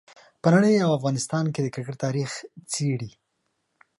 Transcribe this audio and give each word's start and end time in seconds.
په 0.41 0.47
نړۍ 0.55 0.75
او 0.85 0.89
افغانستان 0.99 1.45
کې 1.53 1.61
د 1.63 1.67
کرکټ 1.75 1.95
تاریخ 2.05 2.31
څېړي. 2.71 3.11